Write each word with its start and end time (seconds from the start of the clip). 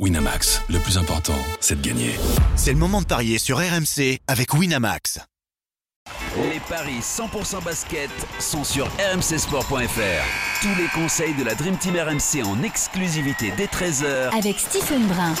Winamax, 0.00 0.60
le 0.70 0.80
plus 0.80 0.98
important, 0.98 1.38
c'est 1.60 1.80
de 1.80 1.86
gagner. 1.86 2.16
C'est 2.56 2.72
le 2.72 2.78
moment 2.78 3.00
de 3.00 3.06
parier 3.06 3.38
sur 3.38 3.58
RMC 3.58 4.18
avec 4.26 4.52
Winamax. 4.52 5.20
Les 6.36 6.58
paris 6.68 6.98
100% 6.98 7.62
basket 7.64 8.10
sont 8.40 8.64
sur 8.64 8.86
rmcsport.fr. 8.86 10.62
Tous 10.62 10.74
les 10.76 10.88
conseils 10.92 11.32
de 11.34 11.44
la 11.44 11.54
Dream 11.54 11.76
Team 11.76 11.94
RMC 11.94 12.44
en 12.44 12.60
exclusivité 12.64 13.52
dès 13.56 13.66
13h 13.66 14.36
avec 14.36 14.58
Stephen 14.58 15.06
Brun. 15.06 15.32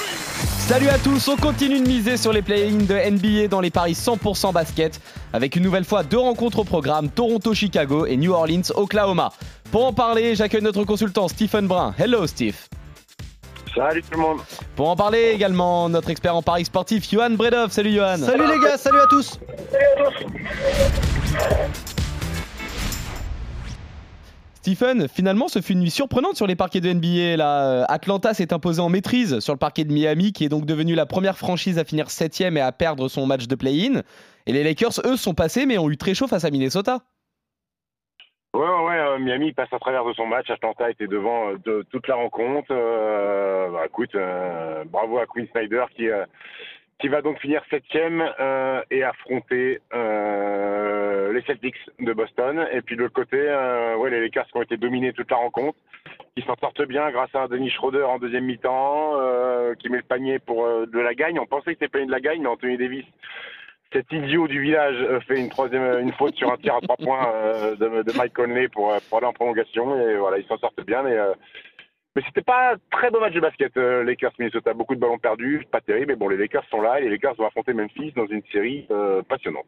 Salut 0.68 0.88
à 0.88 0.98
tous, 1.00 1.26
on 1.26 1.36
continue 1.36 1.80
de 1.80 1.88
miser 1.88 2.16
sur 2.16 2.32
les 2.32 2.42
play-ins 2.42 2.76
de 2.76 3.10
NBA 3.10 3.48
dans 3.48 3.60
les 3.60 3.72
paris 3.72 3.94
100% 3.94 4.52
basket 4.52 5.00
avec 5.32 5.56
une 5.56 5.64
nouvelle 5.64 5.84
fois 5.84 6.04
deux 6.04 6.18
rencontres 6.20 6.60
au 6.60 6.64
programme 6.64 7.08
Toronto-Chicago 7.10 8.06
et 8.06 8.16
New 8.16 8.30
Orleans-Oklahoma. 8.30 9.32
Pour 9.72 9.84
en 9.84 9.92
parler, 9.92 10.36
j'accueille 10.36 10.62
notre 10.62 10.84
consultant 10.84 11.26
Stephen 11.26 11.66
Brun. 11.66 11.92
Hello 11.98 12.24
Steve. 12.28 12.54
Salut 13.74 14.02
tout 14.02 14.12
le 14.12 14.18
monde. 14.18 14.38
Pour 14.76 14.88
en 14.88 14.96
parler 14.96 15.32
également, 15.34 15.88
notre 15.88 16.10
expert 16.10 16.36
en 16.36 16.42
paris 16.42 16.64
sportif, 16.64 17.10
Johan 17.10 17.30
Bredov. 17.30 17.70
Salut 17.70 17.92
Johan. 17.92 18.18
Salut 18.18 18.46
les 18.46 18.60
gars, 18.60 18.78
salut 18.78 19.00
à 19.00 19.06
tous. 19.06 19.38
Salut 19.70 20.06
à 20.06 20.10
tous. 20.10 21.94
Stephen, 24.64 25.08
finalement, 25.08 25.48
ce 25.48 25.60
fut 25.60 25.74
une 25.74 25.80
nuit 25.80 25.90
surprenante 25.90 26.36
sur 26.36 26.46
les 26.46 26.56
parquets 26.56 26.80
de 26.80 26.90
NBA. 26.90 27.36
Là. 27.36 27.84
Atlanta 27.84 28.32
s'est 28.32 28.50
imposé 28.54 28.80
en 28.80 28.88
maîtrise 28.88 29.40
sur 29.40 29.52
le 29.52 29.58
parquet 29.58 29.84
de 29.84 29.92
Miami, 29.92 30.32
qui 30.32 30.44
est 30.44 30.48
donc 30.48 30.64
devenu 30.64 30.94
la 30.94 31.04
première 31.04 31.36
franchise 31.36 31.78
à 31.78 31.84
finir 31.84 32.10
7 32.10 32.40
et 32.40 32.60
à 32.60 32.72
perdre 32.72 33.08
son 33.08 33.26
match 33.26 33.46
de 33.46 33.54
play-in. 33.56 34.00
Et 34.46 34.52
les 34.54 34.64
Lakers, 34.64 35.02
eux, 35.04 35.18
sont 35.18 35.34
passés, 35.34 35.66
mais 35.66 35.76
ont 35.76 35.90
eu 35.90 35.98
très 35.98 36.14
chaud 36.14 36.28
face 36.28 36.46
à 36.46 36.50
Minnesota. 36.50 37.00
Ouais, 38.54 38.60
ouais, 38.60 38.96
euh, 38.96 39.18
Miami 39.18 39.52
passe 39.52 39.72
à 39.72 39.80
travers 39.80 40.04
de 40.04 40.12
son 40.12 40.26
match. 40.26 40.48
Atlanta 40.48 40.88
était 40.88 41.08
devant 41.08 41.48
euh, 41.48 41.56
de 41.64 41.84
toute 41.90 42.06
la 42.06 42.14
rencontre. 42.14 42.68
Euh, 42.70 43.68
bah, 43.70 43.82
écoute, 43.86 44.14
euh, 44.14 44.84
bravo 44.86 45.18
à 45.18 45.26
Quinn 45.26 45.48
Snyder 45.48 45.84
qui, 45.96 46.06
qui 47.00 47.08
va 47.08 47.20
donc 47.20 47.40
finir 47.40 47.64
septième 47.68 48.22
et 48.92 49.02
affronter 49.02 49.80
les 49.92 51.42
Celtics 51.48 51.74
de 51.98 52.12
Boston. 52.12 52.64
Et 52.70 52.80
puis 52.80 52.94
de 52.94 53.02
l'autre 53.02 53.14
côté, 53.14 53.38
ouais, 53.98 54.10
les 54.10 54.20
Lakers 54.20 54.46
qui 54.46 54.56
ont 54.56 54.62
été 54.62 54.76
dominés 54.76 55.12
toute 55.12 55.32
la 55.32 55.38
rencontre, 55.38 55.76
qui 56.36 56.44
s'en 56.44 56.54
sortent 56.54 56.86
bien 56.86 57.10
grâce 57.10 57.34
à 57.34 57.48
Denis 57.48 57.70
Schroeder 57.70 58.04
en 58.04 58.20
deuxième 58.20 58.44
mi-temps, 58.44 59.14
qui 59.80 59.88
met 59.88 59.96
le 59.96 60.04
panier 60.04 60.38
pour 60.38 60.64
de 60.86 61.00
la 61.00 61.14
gagne. 61.14 61.40
On 61.40 61.46
pensait 61.46 61.74
que 61.74 61.80
c'était 61.80 61.88
panier 61.88 62.06
de 62.06 62.12
la 62.12 62.20
gagne, 62.20 62.42
mais 62.42 62.48
Anthony 62.48 62.78
Davis 62.78 63.06
cet 63.94 64.12
idiot 64.12 64.48
du 64.48 64.60
village 64.60 64.96
fait 65.26 65.38
une 65.38 65.48
troisième 65.48 66.00
une 66.00 66.12
faute 66.12 66.34
sur 66.34 66.52
un 66.52 66.56
tir 66.56 66.74
à 66.74 66.80
trois 66.80 66.96
points 66.96 67.32
euh, 67.32 67.76
de, 67.76 68.16
Mike 68.16 68.34
Conley 68.34 68.68
pour, 68.68 68.92
aller 68.92 69.26
en 69.26 69.32
prolongation 69.32 69.98
et 70.00 70.16
voilà 70.16 70.38
ils 70.38 70.46
s'en 70.46 70.58
sortent 70.58 70.84
bien 70.84 71.02
mais 71.02 71.16
euh, 71.16 71.32
mais 72.16 72.22
c'était 72.26 72.42
pas 72.42 72.74
très 72.90 73.10
beau 73.10 73.20
match 73.20 73.34
de 73.34 73.40
basket 73.40 73.76
euh, 73.76 74.02
Lakers 74.02 74.32
Minnesota 74.38 74.74
beaucoup 74.74 74.96
de 74.96 75.00
ballons 75.00 75.18
perdus 75.18 75.64
pas 75.70 75.80
terrible 75.80 76.08
mais 76.08 76.16
bon 76.16 76.28
les 76.28 76.36
Lakers 76.36 76.64
sont 76.70 76.80
là 76.80 76.98
et 76.98 77.04
les 77.04 77.10
Lakers 77.10 77.36
vont 77.36 77.46
affronter 77.46 77.72
Memphis 77.72 78.12
dans 78.16 78.26
une 78.26 78.42
série 78.52 78.88
passionnante 79.28 79.66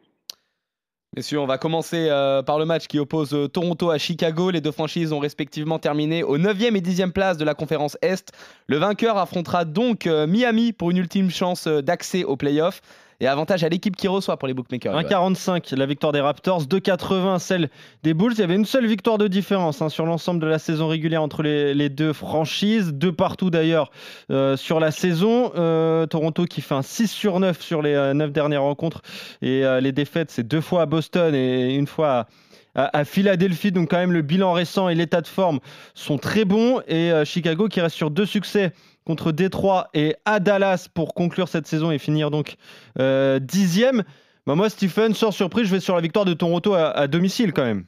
Messieurs, 1.17 1.39
on 1.39 1.47
va 1.47 1.57
commencer 1.57 2.09
euh, 2.11 2.43
par 2.43 2.59
le 2.59 2.65
match 2.65 2.85
qui 2.85 2.99
oppose 2.99 3.33
euh, 3.33 3.47
Toronto 3.47 3.89
à 3.89 3.97
Chicago. 3.97 4.51
Les 4.51 4.61
deux 4.61 4.71
franchises 4.71 5.13
ont 5.13 5.17
respectivement 5.17 5.79
terminé 5.79 6.21
aux 6.21 6.37
9e 6.37 6.75
et 6.75 6.79
10e 6.79 7.11
places 7.11 7.37
de 7.37 7.43
la 7.43 7.55
conférence 7.55 7.97
Est. 8.03 8.31
Le 8.67 8.77
vainqueur 8.77 9.17
affrontera 9.17 9.65
donc 9.65 10.05
euh, 10.05 10.27
Miami 10.27 10.73
pour 10.73 10.91
une 10.91 10.97
ultime 10.97 11.31
chance 11.31 11.67
d'accès 11.67 12.23
aux 12.23 12.35
playoffs. 12.35 12.81
Et 13.19 13.25
avantage 13.25 13.63
à 13.63 13.69
l'équipe 13.69 13.95
qui 13.95 14.07
reçoit 14.07 14.37
pour 14.37 14.47
les 14.47 14.53
bookmakers. 14.53 14.93
1,45 14.93 15.75
la 15.75 15.87
victoire 15.87 16.11
des 16.11 16.21
Raptors, 16.21 16.65
2,80 16.65 17.39
celle 17.39 17.69
des 18.03 18.13
Bulls. 18.13 18.33
Il 18.33 18.39
y 18.39 18.43
avait 18.43 18.53
une 18.53 18.65
seule 18.65 18.85
victoire 18.85 19.17
de 19.17 19.27
différence 19.27 19.81
hein, 19.81 19.89
sur 19.89 20.05
l'ensemble 20.05 20.39
de 20.39 20.45
la 20.45 20.59
saison 20.59 20.87
régulière 20.87 21.23
entre 21.23 21.41
les, 21.41 21.89
deux 21.89 22.13
franchises, 22.13 22.93
deux 22.93 23.11
partout 23.11 23.49
d'ailleurs 23.49 23.89
euh, 24.29 24.55
sur 24.55 24.79
la 24.79 24.91
saison. 24.91 25.51
Euh, 25.55 26.05
Toronto 26.05 26.45
qui 26.45 26.61
fait 26.61 26.75
un 26.75 26.83
6 26.83 27.07
sur 27.07 27.39
9 27.39 27.59
sur 27.59 27.81
les 27.81 27.95
euh, 27.95 28.13
9 28.13 28.31
dernières 28.31 28.61
rencontres 28.61 29.01
et 29.41 29.65
euh, 29.65 29.81
les 29.81 29.91
défaites 29.91 30.29
c'est 30.29 30.47
deux 30.47 30.61
fois 30.61 30.83
à 30.83 30.85
Boston 30.85 31.33
et 31.33 31.73
une 31.73 31.87
fois 31.87 32.27
à, 32.75 32.99
à 32.99 33.03
Philadelphie. 33.03 33.71
Donc 33.71 33.89
quand 33.89 33.97
même 33.97 34.11
le 34.11 34.21
bilan 34.21 34.53
récent 34.53 34.89
et 34.89 34.95
l'état 34.95 35.21
de 35.21 35.27
forme 35.27 35.59
sont 35.95 36.19
très 36.19 36.45
bons 36.45 36.81
et 36.87 37.11
Chicago 37.25 37.67
qui 37.67 37.81
reste 37.81 37.95
sur 37.95 38.11
deux 38.11 38.27
succès 38.27 38.73
contre 39.07 39.31
Détroit 39.31 39.87
et 39.93 40.15
à 40.25 40.41
Dallas 40.41 40.89
pour 40.93 41.13
conclure 41.13 41.47
cette 41.47 41.65
saison 41.65 41.91
et 41.91 41.97
finir 41.97 42.29
donc 42.29 42.55
euh, 42.99 43.39
dixième. 43.39 44.03
Bah 44.45 44.55
moi, 44.55 44.69
Stephen, 44.69 45.13
sans 45.13 45.31
surprise, 45.31 45.67
je 45.67 45.71
vais 45.71 45.79
sur 45.79 45.95
la 45.95 46.01
victoire 46.01 46.25
de 46.25 46.33
Toronto 46.33 46.73
à, 46.73 46.89
à 46.89 47.07
domicile 47.07 47.53
quand 47.53 47.63
même. 47.63 47.85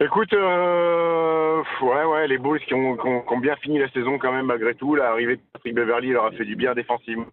Écoute, 0.00 0.32
euh, 0.32 1.62
ouais, 1.82 2.04
ouais, 2.04 2.26
les 2.28 2.38
Bulls 2.38 2.60
qui 2.66 2.72
ont, 2.74 2.96
qui, 2.96 3.06
ont, 3.06 3.20
qui 3.20 3.32
ont, 3.32 3.38
bien 3.38 3.56
fini 3.56 3.78
la 3.78 3.90
saison 3.90 4.18
quand 4.18 4.32
même 4.32 4.46
malgré 4.46 4.74
tout. 4.74 4.94
L'arrivée 4.94 5.36
de 5.36 5.42
Patrick 5.52 5.74
Beverly 5.74 6.08
leur 6.08 6.24
a 6.24 6.32
fait 6.32 6.46
du 6.46 6.56
bien 6.56 6.74
défensivement. 6.74 7.26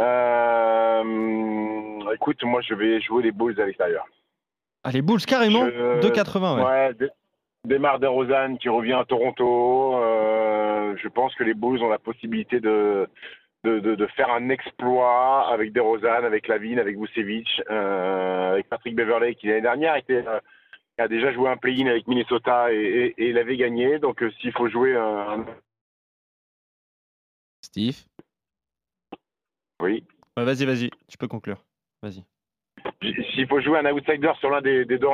Euh, 0.00 1.02
écoute, 2.14 2.42
moi 2.42 2.60
je 2.62 2.74
vais 2.74 3.00
jouer 3.00 3.22
les 3.22 3.32
Bulls 3.32 3.60
à 3.60 3.66
l'extérieur. 3.66 4.04
Ah, 4.82 4.90
les 4.90 5.02
Bulls 5.02 5.24
carrément 5.24 5.66
je, 5.66 6.00
2,80 6.00 6.56
ouais. 6.56 6.64
ouais 6.64 7.08
démarre 7.64 7.98
de 7.98 8.06
Rosanne 8.06 8.58
qui 8.58 8.68
revient 8.68 8.94
à 8.94 9.04
Toronto. 9.04 9.96
Euh, 9.96 10.37
je 10.96 11.08
pense 11.08 11.34
que 11.34 11.44
les 11.44 11.54
Bulls 11.54 11.82
ont 11.82 11.88
la 11.88 11.98
possibilité 11.98 12.60
de, 12.60 13.08
de, 13.64 13.80
de, 13.80 13.94
de 13.94 14.06
faire 14.08 14.30
un 14.30 14.48
exploit 14.48 15.48
avec 15.48 15.72
DeRozan, 15.72 16.24
avec 16.24 16.48
Lavine, 16.48 16.78
avec 16.78 16.98
Vucevic, 16.98 17.62
euh, 17.70 18.52
avec 18.52 18.68
Patrick 18.68 18.94
Beverley 18.94 19.34
qui 19.34 19.48
l'année 19.48 19.62
dernière 19.62 19.96
était, 19.96 20.26
euh, 20.26 20.40
a 20.98 21.08
déjà 21.08 21.32
joué 21.32 21.48
un 21.48 21.56
play-in 21.56 21.86
avec 21.86 22.06
Minnesota 22.06 22.72
et, 22.72 22.76
et, 22.76 23.22
et 23.22 23.28
il 23.30 23.38
avait 23.38 23.56
gagné. 23.56 23.98
Donc 23.98 24.22
euh, 24.22 24.30
s'il 24.40 24.52
faut 24.52 24.68
jouer 24.68 24.96
un... 24.96 25.44
Steve 27.62 27.96
Oui. 29.82 30.04
Ouais, 30.36 30.44
vas-y, 30.44 30.64
vas-y, 30.64 30.90
tu 31.08 31.18
peux 31.18 31.28
conclure. 31.28 31.64
Vas-y. 32.02 32.24
S'il 33.02 33.46
faut 33.48 33.60
jouer 33.60 33.78
un 33.80 33.92
outsider 33.92 34.32
sur 34.38 34.50
l'une 34.50 34.62
des, 34.62 34.84
des, 34.84 34.98
deux, 34.98 35.08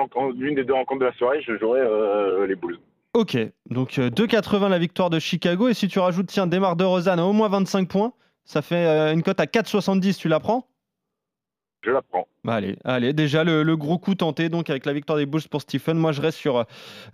des 0.55 0.65
deux 0.65 0.75
rencontres 0.75 1.01
de 1.01 1.07
la 1.07 1.15
soirée, 1.15 1.41
je 1.43 1.57
jouerai 1.59 1.81
euh, 1.81 2.47
les 2.47 2.55
Bulls. 2.55 2.79
Ok, 3.15 3.37
donc 3.75 3.99
euh, 3.99 4.09
2,80 4.09 4.69
la 4.69 4.79
victoire 4.79 5.11
de 5.11 5.19
Chicago. 5.19 5.69
Et 5.69 5.75
si 5.75 5.89
tu 5.89 5.99
rajoutes, 5.99 6.29
tiens, 6.29 6.47
Demar 6.47 6.77
de 6.77 6.85
Rosanne 6.85 7.19
à 7.19 7.27
au 7.27 7.33
moins 7.33 7.49
25 7.49 7.89
points, 7.89 8.13
ça 8.47 8.63
fait 8.63 8.87
euh, 8.87 9.13
une 9.13 9.23
cote 9.23 9.41
à 9.41 9.45
4,70. 9.45 10.17
Tu 10.17 10.29
la 10.29 10.41
prends? 10.41 10.67
Je 11.83 11.91
la 11.91 12.01
prends. 12.01 12.27
Bah 12.45 12.55
allez, 12.55 12.79
allez, 12.85 13.13
déjà 13.13 13.45
le, 13.45 13.63
le, 13.63 13.77
gros 13.77 13.99
coup 13.99 14.15
tenté 14.15 14.49
donc 14.49 14.71
avec 14.71 14.87
la 14.87 14.95
victoire 14.95 15.19
des 15.19 15.27
Bulls 15.27 15.43
pour 15.51 15.61
Stephen. 15.61 15.99
Moi, 15.99 16.13
je 16.13 16.23
reste 16.23 16.39
sur 16.39 16.65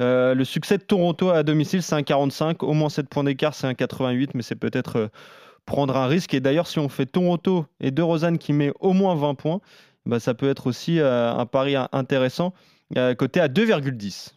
euh, 0.00 0.34
le 0.34 0.44
succès 0.44 0.78
de 0.78 0.82
Toronto 0.84 1.31
à 1.31 1.43
domicile, 1.43 1.82
c'est 1.82 1.97
un 1.97 2.04
45. 2.04 2.62
Au 2.62 2.72
moins 2.72 2.88
7 2.88 3.09
points 3.09 3.25
d'écart, 3.25 3.54
c'est 3.54 3.66
un 3.66 3.75
88, 3.75 4.34
mais 4.34 4.42
c'est 4.42 4.54
peut-être 4.54 4.97
euh, 4.97 5.09
prendre 5.66 5.97
un 5.97 6.06
risque. 6.06 6.34
Et 6.34 6.41
d'ailleurs, 6.41 6.69
si 6.69 6.78
on 6.78 6.88
fait 6.88 7.06
Toronto 7.06 7.66
et 7.81 7.91
De 7.91 8.03
Rosanne 8.03 8.38
qui 8.38 8.53
met 8.53 8.72
au 8.78 8.92
moins 8.92 9.16
20 9.16 9.34
points, 9.34 9.60
bah, 10.06 10.21
ça 10.21 10.34
peut 10.34 10.48
être 10.48 10.66
aussi 10.66 10.98
euh, 10.98 11.32
un 11.32 11.47
pari 11.47 11.75
intéressant, 11.92 12.54
euh, 12.97 13.15
coté 13.15 13.41
à 13.41 13.48
2,10. 13.48 14.32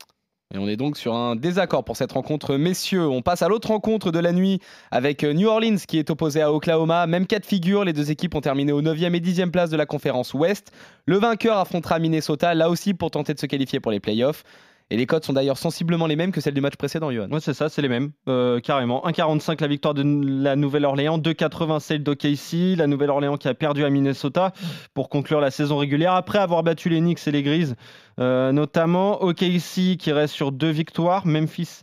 Et 0.53 0.59
on 0.59 0.67
est 0.67 0.75
donc 0.75 0.97
sur 0.97 1.15
un 1.15 1.35
désaccord 1.35 1.83
pour 1.83 1.97
cette 1.97 2.11
rencontre, 2.11 2.57
messieurs. 2.57 3.07
On 3.07 3.23
passe 3.23 3.41
à 3.41 3.47
l'autre 3.47 3.69
rencontre 3.69 4.11
de 4.11 4.19
la 4.19 4.31
nuit 4.31 4.59
avec 4.91 5.23
New 5.23 5.47
Orleans 5.47 5.77
qui 5.87 5.97
est 5.97 6.11
opposé 6.11 6.43
à 6.43 6.53
Oklahoma. 6.53 7.07
Même 7.07 7.25
cas 7.25 7.39
de 7.39 7.45
figure, 7.45 7.83
les 7.83 7.91
deux 7.91 8.11
équipes 8.11 8.35
ont 8.35 8.41
terminé 8.41 8.71
aux 8.71 8.83
9e 8.83 9.15
et 9.15 9.19
10e 9.19 9.49
place 9.49 9.71
de 9.71 9.77
la 9.77 9.87
conférence 9.87 10.35
Ouest. 10.35 10.71
Le 11.07 11.17
vainqueur 11.17 11.57
affrontera 11.57 11.97
Minnesota, 11.97 12.53
là 12.53 12.69
aussi 12.69 12.93
pour 12.93 13.09
tenter 13.09 13.33
de 13.33 13.39
se 13.39 13.47
qualifier 13.47 13.79
pour 13.79 13.91
les 13.91 13.99
playoffs. 13.99 14.43
Et 14.89 14.97
les 14.97 15.05
codes 15.05 15.23
sont 15.23 15.33
d'ailleurs 15.33 15.57
sensiblement 15.57 16.07
les 16.07 16.15
mêmes 16.15 16.31
que 16.31 16.41
celles 16.41 16.53
du 16.53 16.61
match 16.61 16.75
précédent, 16.75 17.11
Johan. 17.11 17.27
Oui, 17.31 17.39
c'est 17.41 17.53
ça, 17.53 17.69
c'est 17.69 17.81
les 17.81 17.89
mêmes, 17.89 18.11
euh, 18.27 18.59
carrément. 18.59 19.03
1,45 19.05 19.61
la 19.61 19.67
victoire 19.67 19.93
de 19.93 20.03
la 20.03 20.55
Nouvelle-Orléans, 20.55 21.17
2,80 21.17 21.79
celle 21.79 22.03
d'OKC, 22.03 22.77
la 22.77 22.87
Nouvelle-Orléans 22.87 23.37
qui 23.37 23.47
a 23.47 23.53
perdu 23.53 23.83
à 23.85 23.89
Minnesota 23.89 24.53
pour 24.93 25.09
conclure 25.09 25.39
la 25.39 25.51
saison 25.51 25.77
régulière 25.77 26.13
après 26.13 26.39
avoir 26.39 26.63
battu 26.63 26.89
les 26.89 26.99
Knicks 26.99 27.27
et 27.27 27.31
les 27.31 27.43
Grises, 27.43 27.75
euh, 28.19 28.51
notamment 28.51 29.23
OKC 29.23 29.97
qui 29.97 30.11
reste 30.11 30.33
sur 30.33 30.51
deux 30.51 30.69
victoires, 30.69 31.25
Memphis 31.25 31.81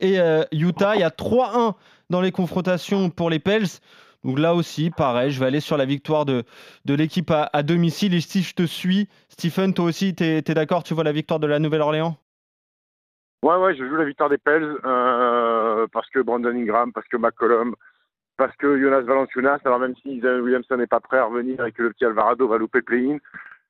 et 0.00 0.20
euh, 0.20 0.44
Utah. 0.52 0.94
Il 0.94 1.00
y 1.00 1.04
a 1.04 1.10
3-1 1.10 1.74
dans 2.10 2.20
les 2.20 2.32
confrontations 2.32 3.10
pour 3.10 3.30
les 3.30 3.38
Pels. 3.38 3.66
Donc 4.24 4.38
là 4.38 4.54
aussi, 4.54 4.90
pareil, 4.90 5.32
je 5.32 5.40
vais 5.40 5.46
aller 5.46 5.60
sur 5.60 5.76
la 5.76 5.84
victoire 5.84 6.24
de, 6.24 6.44
l'équipe 6.86 7.30
à, 7.30 7.62
domicile. 7.62 8.14
Et 8.14 8.20
si 8.20 8.42
je 8.42 8.54
te 8.54 8.64
suis, 8.64 9.08
Stephen, 9.28 9.74
toi 9.74 9.86
aussi, 9.86 10.14
tu 10.14 10.22
es 10.24 10.42
d'accord 10.42 10.84
Tu 10.84 10.94
vois 10.94 11.02
la 11.02 11.12
victoire 11.12 11.40
de 11.40 11.48
la 11.48 11.58
Nouvelle-Orléans? 11.58 12.16
Ouais, 13.42 13.56
ouais, 13.56 13.74
je 13.74 13.84
joue 13.84 13.96
la 13.96 14.04
victoire 14.04 14.28
des 14.28 14.38
Pels 14.38 14.76
euh, 14.84 15.86
parce 15.92 16.08
que 16.10 16.20
Brandon 16.20 16.50
Ingram, 16.50 16.92
parce 16.92 17.08
que 17.08 17.16
McCollum, 17.16 17.74
parce 18.36 18.54
que 18.56 18.80
Jonas 18.80 19.02
Valanciunas. 19.02 19.58
Alors 19.64 19.80
même 19.80 19.96
si 19.96 20.20
Williamson 20.22 20.76
n'est 20.76 20.86
pas 20.86 21.00
prêt 21.00 21.18
à 21.18 21.24
revenir 21.24 21.64
et 21.66 21.72
que 21.72 21.82
le 21.82 21.90
petit 21.90 22.04
Alvarado 22.04 22.46
va 22.46 22.58
louper 22.58 22.78
le 22.78 22.84
play-in, 22.84 23.18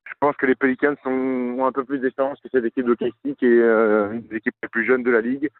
je 0.04 0.12
pense 0.20 0.36
que 0.36 0.46
les 0.46 0.54
Pelicans 0.54 0.94
ont 1.06 1.64
un 1.64 1.72
peu 1.72 1.84
plus 1.84 1.98
d'expérience 1.98 2.40
que 2.40 2.48
cette 2.50 2.64
équipe 2.64 2.86
de 2.86 2.94
Casey, 2.94 3.34
qui 3.38 3.46
est 3.46 3.62
euh, 3.62 4.12
une 4.12 4.20
des 4.22 4.36
équipes 4.36 4.54
les 4.62 4.68
plus 4.68 4.84
jeunes 4.84 5.02
de 5.02 5.10
la 5.10 5.22
ligue, 5.22 5.50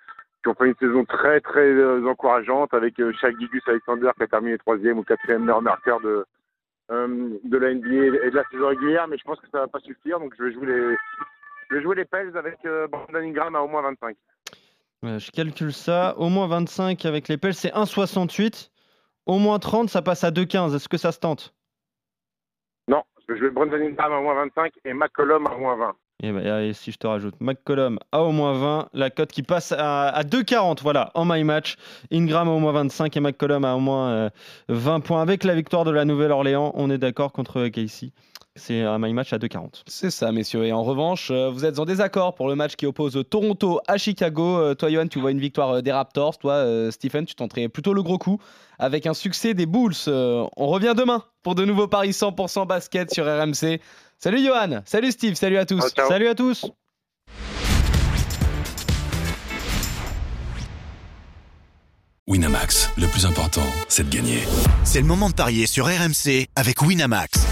qui 0.42 0.48
ont 0.48 0.54
fait 0.54 0.66
une 0.66 0.76
saison 0.76 1.04
très 1.04 1.40
très 1.40 1.60
euh, 1.60 2.06
encourageante 2.06 2.74
avec 2.74 2.98
euh, 3.00 3.12
Shaq 3.20 3.38
Gigus 3.38 3.62
Alexander 3.66 4.10
qui 4.16 4.24
a 4.24 4.26
terminé 4.26 4.58
troisième 4.58 4.98
ou 4.98 5.04
quatrième 5.04 5.42
meilleur 5.42 5.62
marqueur 5.62 6.00
de 6.00 6.24
euh, 6.90 7.38
de 7.44 7.56
la 7.56 7.72
NBA 7.72 8.26
et 8.26 8.30
de 8.30 8.36
la 8.36 8.44
saison 8.50 8.68
régulière. 8.68 9.06
Mais 9.08 9.18
je 9.18 9.24
pense 9.24 9.40
que 9.40 9.48
ça 9.50 9.60
va 9.60 9.68
pas 9.68 9.80
suffire, 9.80 10.18
donc 10.18 10.34
je 10.36 10.44
vais 10.44 10.52
jouer 10.52 10.66
les 10.66 10.96
je 11.72 11.78
vais 11.78 11.82
jouer 11.82 11.96
les 11.96 12.04
Pels 12.04 12.36
avec 12.36 12.58
euh, 12.66 12.86
Brandon 12.86 13.18
Ingram 13.18 13.56
à 13.56 13.62
au 13.62 13.68
moins 13.68 13.82
25. 13.82 14.16
Ouais, 15.02 15.18
je 15.18 15.30
calcule 15.30 15.72
ça. 15.72 16.14
Au 16.18 16.28
moins 16.28 16.46
25 16.46 17.04
avec 17.06 17.28
les 17.28 17.38
Pels, 17.38 17.54
c'est 17.54 17.72
1,68. 17.72 18.68
Au 19.24 19.38
moins 19.38 19.58
30, 19.58 19.88
ça 19.88 20.02
passe 20.02 20.22
à 20.22 20.30
2,15. 20.30 20.76
Est-ce 20.76 20.88
que 20.88 20.98
ça 20.98 21.12
se 21.12 21.18
tente? 21.18 21.54
Non, 22.88 23.02
je 23.28 23.34
vais 23.34 23.50
Brandon 23.50 23.76
Ingram 23.76 24.12
à 24.12 24.20
moins 24.20 24.34
25 24.34 24.72
et 24.84 24.92
McCollum 24.92 25.46
à 25.46 25.56
moins 25.56 25.76
20. 25.76 25.94
Et, 26.24 26.30
bah, 26.30 26.62
et 26.62 26.72
si 26.74 26.92
je 26.92 26.98
te 26.98 27.06
rajoute 27.06 27.34
McCollum 27.40 27.98
à 28.12 28.22
au 28.22 28.32
moins 28.32 28.52
20, 28.52 28.88
la 28.92 29.10
cote 29.10 29.32
qui 29.32 29.42
passe 29.42 29.72
à, 29.72 30.08
à 30.08 30.22
2,40 30.24 30.82
voilà, 30.82 31.10
en 31.14 31.24
my 31.24 31.42
match. 31.42 31.76
Ingram 32.12 32.48
à 32.48 32.52
au 32.52 32.58
moins 32.58 32.72
25 32.72 33.16
et 33.16 33.20
McCollum 33.20 33.64
à 33.64 33.74
au 33.74 33.80
moins 33.80 34.10
euh, 34.10 34.30
20 34.68 35.00
points. 35.00 35.22
Avec 35.22 35.42
la 35.42 35.54
victoire 35.54 35.84
de 35.84 35.90
la 35.90 36.04
Nouvelle-Orléans, 36.04 36.72
on 36.74 36.90
est 36.90 36.98
d'accord 36.98 37.32
contre 37.32 37.66
Casey? 37.68 38.10
C'est 38.54 38.82
un 38.82 38.98
my 38.98 39.14
match 39.14 39.32
à 39.32 39.38
2,40. 39.38 39.82
C'est 39.86 40.10
ça, 40.10 40.30
messieurs. 40.30 40.66
Et 40.66 40.72
en 40.72 40.82
revanche, 40.82 41.30
euh, 41.30 41.48
vous 41.48 41.64
êtes 41.64 41.78
en 41.78 41.86
désaccord 41.86 42.34
pour 42.34 42.48
le 42.48 42.54
match 42.54 42.76
qui 42.76 42.84
oppose 42.84 43.18
Toronto 43.30 43.80
à 43.88 43.96
Chicago. 43.96 44.58
Euh, 44.58 44.74
toi, 44.74 44.90
Johan, 44.90 45.08
tu 45.08 45.20
vois 45.20 45.30
une 45.30 45.40
victoire 45.40 45.76
euh, 45.76 45.80
des 45.80 45.90
Raptors. 45.90 46.36
Toi, 46.36 46.90
Stephen, 46.90 47.24
tu 47.24 47.34
tenterais 47.34 47.68
plutôt 47.68 47.94
le 47.94 48.02
gros 48.02 48.18
coup 48.18 48.38
avec 48.78 49.06
un 49.06 49.14
succès 49.14 49.54
des 49.54 49.64
Bulls. 49.64 49.94
On 50.06 50.66
revient 50.66 50.94
demain 50.96 51.24
pour 51.42 51.54
de 51.54 51.64
nouveaux 51.64 51.88
paris 51.88 52.10
100% 52.10 52.66
basket 52.66 53.12
sur 53.12 53.24
RMC. 53.24 53.80
Salut 54.18 54.44
Johan, 54.44 54.82
salut 54.84 55.12
Steve, 55.12 55.34
salut 55.34 55.56
à 55.56 55.64
tous. 55.64 55.80
Ciao. 55.94 56.08
Salut 56.08 56.28
à 56.28 56.34
tous 56.34 56.70
Winamax, 62.28 62.90
le 62.98 63.08
plus 63.08 63.26
important, 63.26 63.66
c'est 63.88 64.08
de 64.08 64.14
gagner. 64.14 64.44
C'est 64.84 65.00
le 65.00 65.06
moment 65.06 65.28
de 65.28 65.34
parier 65.34 65.66
sur 65.66 65.86
RMC 65.86 66.46
avec 66.54 66.80
Winamax. 66.80 67.51